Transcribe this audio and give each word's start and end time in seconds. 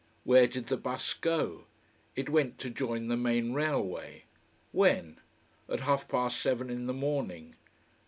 Where 0.23 0.47
did 0.47 0.65
the 0.65 0.77
bus 0.77 1.13
go? 1.13 1.65
It 2.15 2.27
went 2.27 2.57
to 2.57 2.71
join 2.71 3.07
the 3.07 3.15
main 3.15 3.53
railway. 3.53 4.23
When? 4.71 5.19
At 5.69 5.81
half 5.81 6.07
past 6.07 6.41
seven 6.41 6.71
in 6.71 6.87
the 6.87 6.91
morning. 6.91 7.53